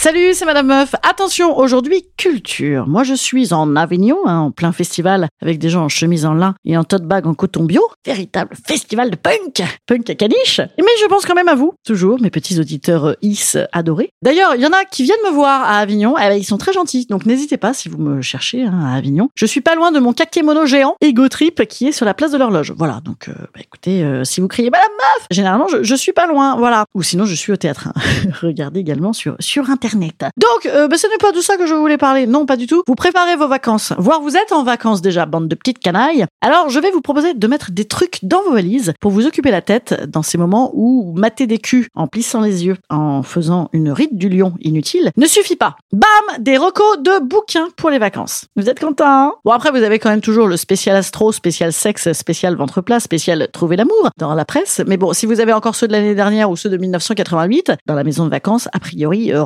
[0.00, 0.94] Salut, c'est Madame Meuf.
[1.02, 2.86] Attention, aujourd'hui, culture.
[2.86, 6.34] Moi, je suis en Avignon, hein, en plein festival, avec des gens en chemise en
[6.34, 7.82] lin et en tote bag en coton bio.
[8.06, 9.60] Véritable festival de punk.
[9.88, 10.60] Punk à caniche.
[10.78, 14.10] Mais je pense quand même à vous, toujours, mes petits auditeurs euh, is adorés.
[14.22, 16.14] D'ailleurs, il y en a qui viennent me voir à Avignon.
[16.16, 18.94] Eh ben, ils sont très gentils, donc n'hésitez pas si vous me cherchez hein, à
[18.96, 19.30] Avignon.
[19.34, 22.30] Je suis pas loin de mon kakémono géant, Ego Trip, qui est sur la place
[22.30, 22.72] de l'horloge.
[22.78, 26.12] Voilà, donc euh, bah, écoutez, euh, si vous criez Madame Meuf, généralement, je, je suis
[26.12, 26.84] pas loin, voilà.
[26.94, 27.88] Ou sinon, je suis au théâtre.
[27.88, 28.00] hein.
[28.42, 29.87] Regardez également sur, sur Internet.
[30.36, 32.26] Donc, euh, bah, ce n'est pas de ça que je voulais parler.
[32.26, 32.82] Non, pas du tout.
[32.86, 33.92] Vous préparez vos vacances.
[33.98, 36.26] Voire vous êtes en vacances déjà, bande de petites canailles.
[36.40, 39.50] Alors, je vais vous proposer de mettre des trucs dans vos valises pour vous occuper
[39.50, 43.68] la tête dans ces moments où mater des culs en plissant les yeux, en faisant
[43.72, 45.76] une rite du lion inutile, ne suffit pas.
[45.92, 48.46] Bam Des recos de bouquins pour les vacances.
[48.56, 51.72] Vous êtes contents hein Bon, après, vous avez quand même toujours le spécial astro, spécial
[51.72, 54.82] sexe, spécial ventre plat, spécial trouver l'amour dans la presse.
[54.86, 57.94] Mais bon, si vous avez encore ceux de l'année dernière ou ceux de 1988, dans
[57.94, 59.42] la maison de vacances, a priori, euh,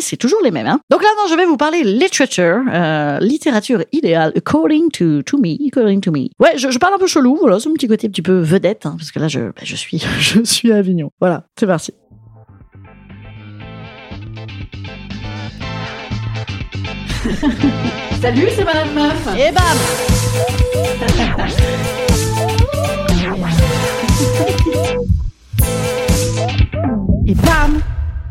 [0.00, 0.66] c'est toujours les mêmes.
[0.66, 5.38] Hein Donc là, non, je vais vous parler literature, euh, littérature idéale, according to, to
[5.38, 6.28] me, according to me.
[6.40, 8.40] Ouais, je, je parle un peu chelou, voilà, c'est mon petit côté un petit peu
[8.40, 11.10] vedette, hein, parce que là, je, bah, je suis, je suis à Avignon.
[11.20, 11.92] Voilà, c'est parti.
[18.20, 19.28] Salut, c'est Madame Meuf.
[19.38, 19.78] Et bam
[27.26, 27.80] Et bam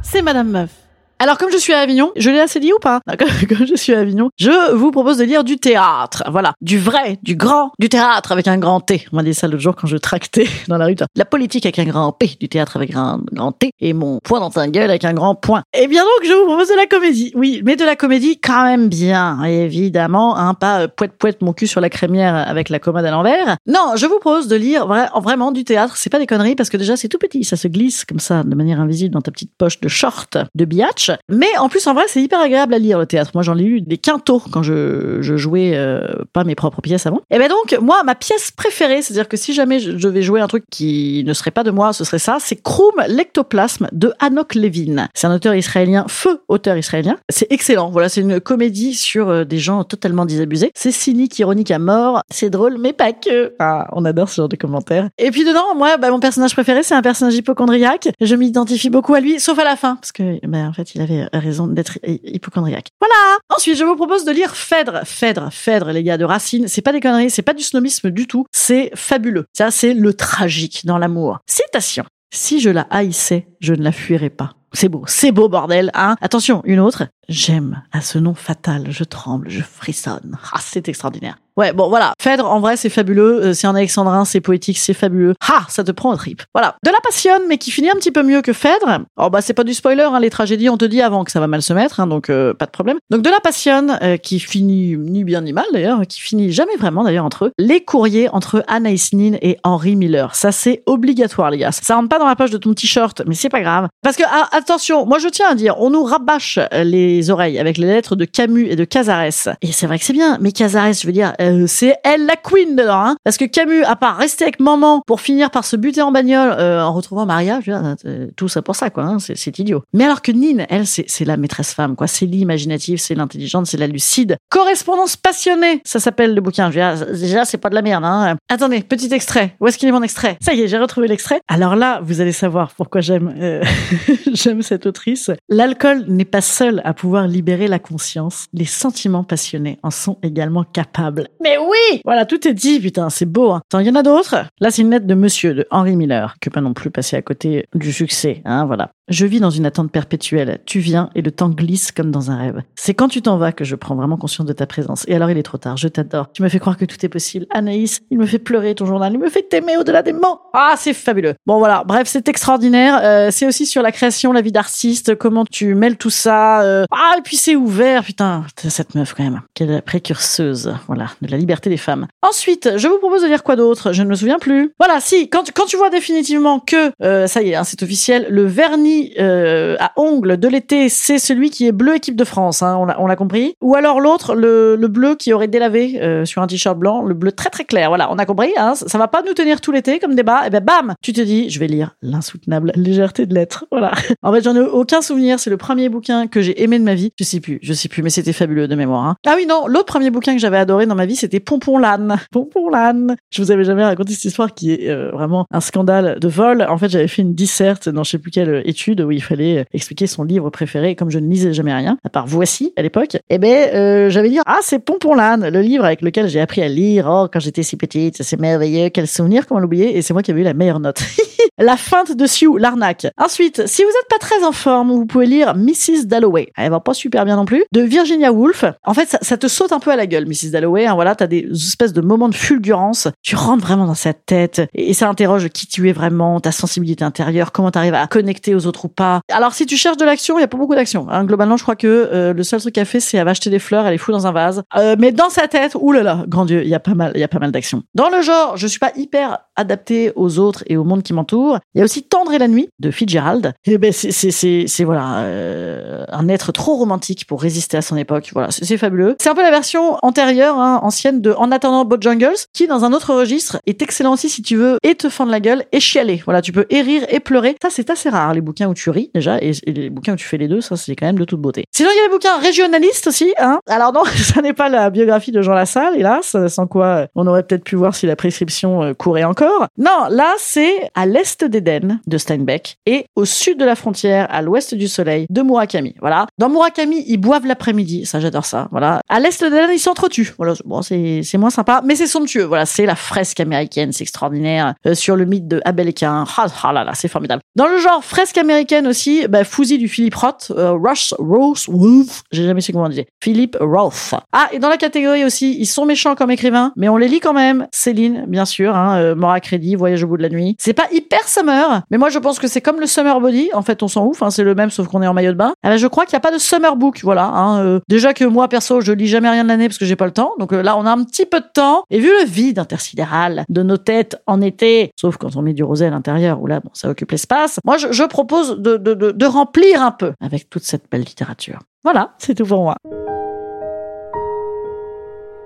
[0.03, 0.69] C'est Madame Meuf.
[1.19, 2.99] Alors comme je suis à Avignon, je l'ai assez dit ou pas?
[3.47, 6.23] Comme je suis à Avignon, je vous propose de lire du théâtre.
[6.29, 9.05] Voilà, du vrai, du grand, du théâtre avec un grand T.
[9.13, 10.95] On m'a dit ça l'autre jour quand je tractais dans la rue.
[11.15, 14.41] La politique avec un grand P, du théâtre avec un grand T, et mon poing
[14.41, 15.63] dans ta gueule avec un grand point.
[15.77, 17.31] Eh bien donc, je vous propose de la comédie.
[17.35, 20.35] Oui, mais de la comédie quand même bien, évidemment.
[20.37, 23.55] Hein, pas euh, poète poète mon cul sur la crémière avec la commode à l'envers.
[23.65, 25.95] Non, je vous propose de lire vra- vraiment du théâtre.
[25.95, 28.43] C'est pas des conneries parce que déjà c'est tout petit, ça se glisse comme ça
[28.43, 31.02] de manière invisible dans ta petite poche de short de biatch.
[31.29, 33.31] Mais en plus, en vrai, c'est hyper agréable à lire le théâtre.
[33.33, 37.21] Moi, j'en ai lu des quintaux quand je, jouais euh, pas mes propres pièces avant.
[37.31, 40.47] Et ben donc, moi, ma pièce préférée, c'est-à-dire que si jamais je devais jouer un
[40.47, 44.55] truc qui ne serait pas de moi, ce serait ça, c'est Krum l'ectoplasme de Hanok
[44.55, 45.07] Levin.
[45.13, 47.17] C'est un auteur israélien, feu auteur israélien.
[47.29, 47.89] C'est excellent.
[47.89, 50.71] Voilà, c'est une comédie sur euh, des gens totalement désabusés.
[50.75, 52.21] C'est cynique, ironique à mort.
[52.29, 53.53] C'est drôle, mais pas que.
[53.59, 55.09] Ah, on adore ce genre de commentaires.
[55.17, 58.09] Et puis dedans, moi, bah, mon personnage préféré, c'est un personnage hypochondriaque.
[58.21, 61.01] Je m'identifie beaucoup à lui, sauf à la fin, parce que, bah, en fait, il
[61.01, 62.87] avait raison d'être hy- hypochondriaque.
[62.99, 63.37] Voilà.
[63.55, 65.01] Ensuite, je vous propose de lire Phèdre.
[65.05, 66.67] Phèdre, Phèdre, les gars, de Racine.
[66.67, 68.45] C'est pas des conneries, c'est pas du snobisme du tout.
[68.51, 69.45] C'est fabuleux.
[69.57, 71.39] Ça, c'est le tragique dans l'amour.
[71.49, 72.03] Citation.
[72.33, 74.53] Si je la haïssais, je ne la fuirais pas.
[74.75, 76.15] C'est beau, c'est beau, bordel, hein.
[76.19, 77.03] Attention, une autre.
[77.29, 77.83] J'aime.
[77.91, 80.35] À ce nom fatal, je tremble, je frissonne.
[80.51, 81.37] Ah, c'est extraordinaire.
[81.57, 82.13] Ouais, bon, voilà.
[82.21, 83.45] Phèdre, en vrai, c'est fabuleux.
[83.45, 85.33] Euh, C'est en alexandrin, c'est poétique, c'est fabuleux.
[85.47, 86.41] Ah, ça te prend au trip.
[86.53, 86.75] Voilà.
[86.83, 88.99] De la passionne, mais qui finit un petit peu mieux que Phèdre.
[89.17, 90.19] Oh, bah, c'est pas du spoiler, hein.
[90.19, 92.53] Les tragédies, on te dit avant que ça va mal se mettre, hein, donc, euh,
[92.53, 92.97] pas de problème.
[93.09, 96.75] Donc, de la passionne, euh, qui finit ni bien ni mal, d'ailleurs, qui finit jamais
[96.77, 97.51] vraiment, d'ailleurs, entre eux.
[97.59, 100.35] Les courriers entre Anaïs Nin et Henry Miller.
[100.35, 101.71] Ça, c'est obligatoire, les gars.
[101.71, 103.87] Ça rentre pas dans la poche de ton t-shirt, mais c'est pas grave.
[104.01, 107.59] Parce que, ah, attention, moi, je tiens à dire, on nous rabâche euh, les oreilles
[107.59, 109.23] avec les lettres de Camus et de Casares.
[109.61, 112.35] Et c'est vrai que c'est bien, mais Casares, je veux dire, euh, c'est elle la
[112.35, 113.15] queen dedans, hein.
[113.23, 116.55] Parce que Camus, à part rester avec maman pour finir par se buter en bagnole
[116.57, 119.17] euh, en retrouvant Maria, je veux dire, euh, tout ça pour ça, quoi, hein.
[119.19, 119.83] c'est, idiot.
[119.93, 122.07] Mais alors que Nin, elle, c'est, c'est la maîtresse femme, quoi.
[122.07, 124.37] C'est l'imaginative, c'est l'intelligente, c'est la lucide.
[124.49, 126.71] Correspondance passionnée, ça s'appelle le bouquin.
[126.71, 128.35] Je veux dire, déjà, c'est pas de la merde, hein.
[128.49, 129.55] Attendez, petit extrait.
[129.59, 130.37] Où est-ce qu'il est mon extrait?
[130.41, 131.41] Ça y est, j'ai retrouvé l'extrait.
[131.47, 133.63] Alors là, vous allez savoir pourquoi j'aime, euh,
[134.33, 135.31] j'aime cette autrice.
[135.49, 138.47] L'alcool n'est pas seul à pouvoir libérer la conscience.
[138.53, 141.29] Les sentiments passionnés en sont également capables.
[141.43, 143.51] Mais oui Voilà, tout est dit, putain, c'est beau.
[143.51, 143.61] Hein.
[143.65, 144.45] Attends, il y en a d'autres?
[144.61, 147.21] Là, c'est une lettre de monsieur, de Henry Miller, que pas non plus passer à
[147.21, 148.91] côté du succès, hein, voilà.
[149.09, 150.61] Je vis dans une attente perpétuelle.
[150.65, 152.61] Tu viens et le temps glisse comme dans un rêve.
[152.75, 155.03] C'est quand tu t'en vas que je prends vraiment conscience de ta présence.
[155.09, 155.75] Et alors il est trop tard.
[155.75, 156.31] Je t'adore.
[156.31, 157.45] Tu me fais croire que tout est possible.
[157.49, 159.11] Anaïs, il me fait pleurer ton journal.
[159.11, 160.39] Il me fait t'aimer au-delà des mots.
[160.53, 161.33] Ah, c'est fabuleux.
[161.45, 161.83] Bon voilà.
[161.85, 163.01] Bref, c'est extraordinaire.
[163.03, 166.61] Euh, c'est aussi sur la création, la vie d'artiste, comment tu mêles tout ça.
[166.61, 166.85] Euh.
[166.89, 168.05] Ah, et puis c'est ouvert.
[168.05, 169.41] Putain, cette meuf quand même.
[169.53, 170.73] Quelle précurseuse.
[170.87, 172.07] Voilà, la liberté des femmes.
[172.21, 173.91] Ensuite, je vous propose de lire quoi d'autre?
[173.91, 174.71] Je ne me souviens plus.
[174.79, 178.27] Voilà, si quand quand tu vois définitivement que euh, ça y est, hein, c'est officiel,
[178.29, 182.61] le vernis euh, à ongles de l'été, c'est celui qui est bleu équipe de France,
[182.61, 183.55] hein, on l'a compris.
[183.61, 187.13] Ou alors l'autre, le, le, bleu qui aurait délavé euh, sur un t-shirt blanc, le
[187.13, 187.89] bleu très très clair.
[187.89, 188.51] Voilà, on a compris.
[188.57, 190.43] Hein, ça va pas nous tenir tout l'été comme débat.
[190.43, 193.65] Et eh ben bam, tu te dis, je vais lire l'insoutenable légèreté de l'être.
[193.71, 193.91] Voilà.
[194.21, 195.39] En fait, j'en ai aucun souvenir.
[195.39, 197.11] C'est le premier bouquin que j'ai aimé de ma vie.
[197.19, 199.15] Je sais plus, je sais plus, mais c'était fabuleux de mémoire.
[199.25, 202.17] Ah oui non, l'autre premier bouquin que j'avais adoré dans ma vie, c'était Pompon l'âne.
[202.31, 203.15] Pompon l'âne.
[203.29, 206.65] Je vous avais jamais raconté cette histoire qui est euh, vraiment un scandale de vol.
[206.67, 209.65] En fait, j'avais fait une disserte dans je sais plus quelle étude où il fallait
[209.73, 210.97] expliquer son livre préféré.
[210.97, 214.29] Comme je ne lisais jamais rien, à part Voici à l'époque, eh ben euh, j'avais
[214.29, 217.07] dit ah c'est Pompon l'âne, le livre avec lequel j'ai appris à lire.
[217.09, 219.97] Oh quand j'étais si petite, c'est merveilleux, quel souvenir, comment l'oublier?
[219.97, 221.01] Et c'est moi qui avais eu la meilleure note.
[221.57, 223.07] la feinte de Sioux, l'arnaque.
[223.17, 226.05] Ensuite, si vous n'êtes pas très en forme, vous pouvez lire Mrs.
[226.05, 226.49] Dalloway.
[226.57, 227.63] Elle va pas super bien non plus.
[227.71, 228.65] De Virginia Woolf.
[228.83, 230.51] En fait, ça, te saute un peu à la gueule, Mrs.
[230.51, 230.85] Dalloway.
[230.85, 233.07] Hein, t'as des espèces de moments de fulgurance.
[233.21, 237.03] Tu rentres vraiment dans sa tête et, ça interroge qui tu es vraiment, ta sensibilité
[237.03, 239.21] intérieure, comment tu arrives à connecter aux autres ou pas.
[239.31, 241.07] Alors, si tu cherches de l'action, il y a pas beaucoup d'action.
[241.09, 241.25] Hein.
[241.25, 243.59] Globalement, je crois que euh, le seul truc qu'elle fait, c'est elle va acheter des
[243.59, 244.63] fleurs, elle les fout dans un vase.
[244.77, 247.27] Euh, mais dans sa tête, oulala, grand Dieu, il y a pas mal, y a
[247.27, 247.83] pas mal d'action.
[247.95, 251.59] Dans le genre, je suis pas hyper adapté aux autres et au monde qui m'entoure.
[251.73, 253.53] Il y a aussi Tendre et la nuit de Fitzgerald.
[253.65, 257.81] Et ben c'est c'est c'est c'est voilà euh, un être trop romantique pour résister à
[257.81, 258.29] son époque.
[258.33, 259.15] Voilà, c'est fabuleux.
[259.19, 262.93] C'est un peu la version antérieure, hein, ancienne de En attendant Bojangles, qui dans un
[262.93, 266.21] autre registre est excellent aussi si tu veux et te fendre la gueule et chialer.
[266.25, 267.55] Voilà, tu peux et rire et pleurer.
[267.61, 270.25] Ça c'est assez rare les bouquins où tu ris déjà et, les bouquins où tu
[270.25, 271.65] fais les deux, ça c'est quand même de toute beauté.
[271.71, 273.33] Sinon il y a les bouquins régionalistes aussi.
[273.39, 273.59] Hein.
[273.67, 277.43] Alors non, ça n'est pas la biographie de Jean Lassalle, hélas, sans quoi on aurait
[277.43, 279.67] peut-être pu voir si la prescription euh, courait encore.
[279.77, 284.41] Non, là, c'est à l'est d'Éden de Steinbeck et au sud de la frontière, à
[284.41, 285.95] l'ouest du soleil, de Murakami.
[285.99, 286.27] Voilà.
[286.37, 288.05] Dans Murakami, ils boivent l'après-midi.
[288.05, 288.67] Ça, j'adore ça.
[288.71, 289.01] Voilà.
[289.09, 290.33] À l'est d'Éden, ils s'entretuent.
[290.37, 290.53] Voilà.
[290.65, 292.43] Bon, c'est, moins sympa, mais c'est somptueux.
[292.43, 292.65] Voilà.
[292.65, 293.91] C'est la fresque américaine.
[293.91, 294.75] C'est extraordinaire.
[294.85, 296.25] Euh, sur le mythe de Abel et Cain.
[296.37, 297.41] Ah, ah, là là, c'est formidable.
[297.55, 302.23] Dans le genre fresque américaine aussi, bah, Fousi du Philippe Roth, euh, Rush, Rose, Wolf.
[302.31, 303.07] J'ai jamais su comment on disait.
[303.21, 304.13] Philippe Roth.
[304.31, 307.19] Ah, et dans la catégorie aussi, ils sont méchants comme écrivains, mais on les lit
[307.19, 307.67] quand même.
[307.71, 310.55] Céline, bien sûr, hein, euh, crédit, Voyage au bout de la nuit.
[310.59, 313.49] C'est pas hyper summer, mais moi je pense que c'est comme le summer body.
[313.53, 315.37] En fait, on s'en ouf, hein, c'est le même sauf qu'on est en maillot de
[315.37, 315.53] bain.
[315.63, 317.25] Alors, je crois qu'il n'y a pas de summer book, voilà.
[317.25, 320.05] Hein, déjà que moi perso, je lis jamais rien de l'année parce que j'ai pas
[320.05, 320.33] le temps.
[320.39, 321.83] Donc euh, on a un petit peu de temps.
[321.89, 325.63] Et vu le vide intersidéral de nos têtes en été, sauf quand on met du
[325.63, 327.59] rosé à l'intérieur où là, bon, ça occupe l'espace.
[327.65, 331.01] Moi, je, je propose de, de, de, de remplir un peu avec toute cette belle
[331.01, 331.59] littérature.
[331.83, 332.75] Voilà, c'est tout pour moi.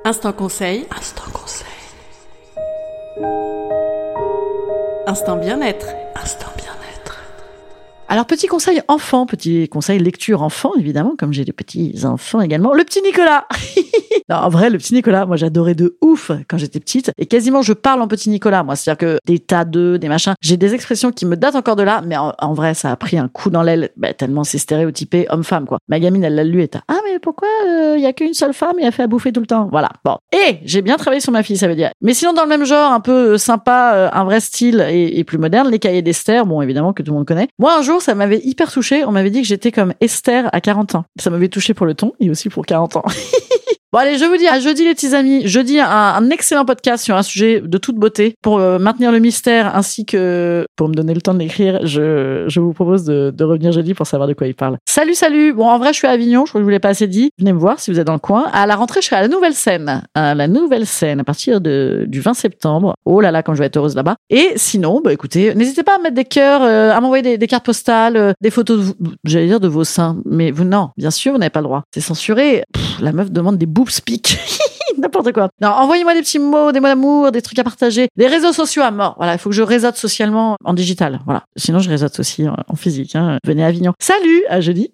[0.05, 0.85] Instant conseil.
[0.97, 1.67] Instant conseil.
[5.05, 5.87] Instant bien-être.
[6.15, 7.19] Instant bien-être.
[8.07, 12.73] Alors petit conseil enfant, petit conseil lecture enfant évidemment, comme j'ai des petits enfants également.
[12.73, 13.47] Le petit Nicolas.
[14.29, 17.73] en vrai, le petit Nicolas, moi j'adorais de ouf quand j'étais petite et quasiment je
[17.73, 18.63] parle en petit Nicolas.
[18.63, 21.75] Moi, c'est-à-dire que des tas de, des machins, j'ai des expressions qui me datent encore
[21.75, 24.57] de là, mais en, vrai, ça a pris un coup dans l'aile bah, tellement c'est
[24.57, 25.79] stéréotypé homme-femme quoi.
[25.87, 28.53] Ma gamine, elle l'a lu et ah mais pourquoi il euh, y a qu'une seule
[28.53, 29.67] femme et elle fait à bouffer tout le temps?
[29.71, 29.89] Voilà.
[30.03, 30.17] Bon.
[30.33, 31.91] Et j'ai bien travaillé sur ma fille, ça veut dire.
[32.01, 35.19] Mais sinon dans le même genre, un peu euh, sympa, euh, un vrai style et,
[35.19, 37.47] et plus moderne, les cahiers d'Esther, bon évidemment que tout le monde connaît.
[37.59, 39.05] Moi un jour, ça m'avait hyper touché.
[39.05, 41.05] On m'avait dit que j'étais comme Esther à 40 ans.
[41.19, 43.03] Ça m'avait touché pour le ton et aussi pour 40 ans.
[43.99, 45.47] Allez, je vous dis à jeudi les petits amis.
[45.47, 49.17] Jeudi un, un excellent podcast sur un sujet de toute beauté pour euh, maintenir le
[49.17, 51.79] mystère ainsi que pour me donner le temps de l'écrire.
[51.83, 54.77] Je, vous propose de, de, revenir jeudi pour savoir de quoi il parle.
[54.87, 55.51] Salut salut.
[55.51, 56.45] Bon en vrai je suis à Avignon.
[56.45, 57.31] Je crois que je vous l'ai pas assez dit.
[57.39, 58.45] Venez me voir si vous êtes dans le coin.
[58.53, 60.03] À la rentrée je serai à la nouvelle scène.
[60.13, 62.93] À la nouvelle scène à partir de du 20 septembre.
[63.05, 64.17] Oh là là quand je vais être heureuse là-bas.
[64.29, 67.65] Et sinon bah écoutez n'hésitez pas à mettre des cœurs, euh, à m'envoyer des, cartes
[67.65, 70.17] postales, euh, des photos j'allais dire de vos seins.
[70.25, 71.81] Mais vous non bien sûr vous n'avez pas le droit.
[71.91, 72.63] C'est censuré.
[73.01, 74.37] la meuf demande des boobs speak.
[74.97, 75.49] N'importe quoi.
[75.61, 78.81] Non, envoyez-moi des petits mots, des mots d'amour, des trucs à partager, des réseaux sociaux
[78.83, 79.15] à mort.
[79.17, 81.19] Voilà, il faut que je réseaute socialement en digital.
[81.25, 81.43] Voilà.
[81.55, 83.15] Sinon, je réseaute aussi en, physique.
[83.15, 83.37] Hein.
[83.45, 83.93] Venez à Avignon.
[83.99, 84.91] Salut, à jeudi.